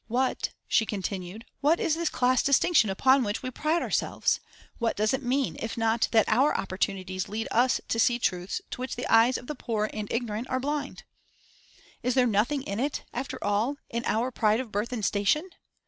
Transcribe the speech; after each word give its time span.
'What,' 0.07 0.49
she 0.67 0.87
continued 0.87 1.45
'what 1.59 1.79
is 1.79 1.93
this 1.95 2.09
class 2.09 2.41
distinction 2.41 2.89
upon 2.89 3.23
which 3.23 3.43
we 3.43 3.51
pride 3.51 3.83
ourselves? 3.83 4.39
What 4.79 4.95
does 4.97 5.13
it 5.13 5.21
mean, 5.21 5.55
if 5.59 5.77
not 5.77 6.07
that 6.09 6.27
our 6.27 6.57
opportunities 6.57 7.29
lead 7.29 7.47
us 7.51 7.79
to 7.87 7.99
see 7.99 8.17
truths 8.17 8.61
to 8.71 8.81
which 8.81 8.95
the 8.95 9.05
eyes 9.13 9.37
of 9.37 9.45
the 9.45 9.53
poor 9.53 9.91
and 9.93 10.11
ignorant 10.11 10.49
are 10.49 10.59
blind? 10.59 11.03
Is 12.01 12.15
there 12.15 12.25
nothing 12.25 12.63
in 12.63 12.79
it, 12.79 13.03
after 13.13 13.37
all 13.43 13.75
in 13.91 14.03
our 14.05 14.31
pride 14.31 14.59
of 14.59 14.71
birth 14.71 14.91
and 14.91 15.05
station? 15.05 15.47